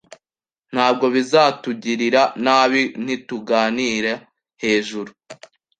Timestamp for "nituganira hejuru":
3.03-5.11